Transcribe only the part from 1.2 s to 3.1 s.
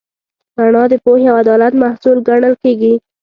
او عدالت محصول ګڼل کېږي.